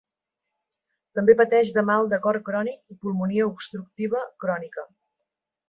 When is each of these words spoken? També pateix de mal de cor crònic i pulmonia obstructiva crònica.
També 1.19 1.35
pateix 1.41 1.69
de 1.75 1.83
mal 1.91 2.09
de 2.15 2.19
cor 2.25 2.41
crònic 2.49 2.81
i 2.95 2.97
pulmonia 3.05 3.47
obstructiva 3.53 4.25
crònica. 4.45 4.91